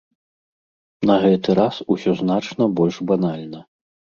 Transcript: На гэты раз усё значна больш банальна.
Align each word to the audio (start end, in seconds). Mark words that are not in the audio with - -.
На 1.09 1.17
гэты 1.25 1.57
раз 1.61 1.75
усё 1.97 2.11
значна 2.23 2.71
больш 2.81 2.95
банальна. 3.13 3.65